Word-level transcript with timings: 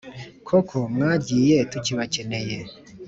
Koko 0.47 0.77
mwagiye 0.93 1.57
tukibakeneye 1.71 2.57